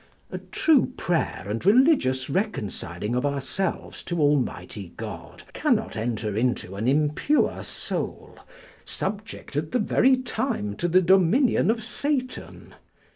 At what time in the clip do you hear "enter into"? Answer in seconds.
5.95-6.75